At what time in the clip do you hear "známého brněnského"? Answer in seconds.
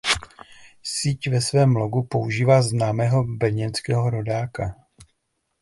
2.61-4.21